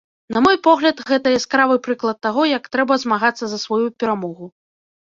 [0.35, 4.45] На мой погляд, гэта яскравы прыклад таго, як трэба змагацца за сваю перамогу.